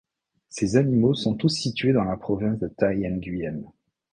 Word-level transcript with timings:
Ces 0.49 0.77
animaux 0.77 1.13
sont 1.13 1.35
tous 1.35 1.49
situés 1.49 1.93
dans 1.93 2.03
la 2.05 2.17
province 2.17 2.57
de 2.57 2.67
Thái 2.67 3.07
Nguyên. 3.07 3.67